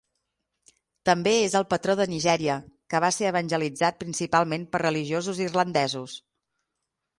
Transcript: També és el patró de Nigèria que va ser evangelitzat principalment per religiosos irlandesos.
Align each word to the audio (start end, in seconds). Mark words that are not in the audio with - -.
També 1.09 1.33
és 1.41 1.55
el 1.59 1.65
patró 1.73 1.95
de 1.99 2.07
Nigèria 2.13 2.55
que 2.93 3.03
va 3.05 3.13
ser 3.19 3.29
evangelitzat 3.33 4.01
principalment 4.07 4.67
per 4.75 4.85
religiosos 4.87 5.45
irlandesos. 5.49 6.19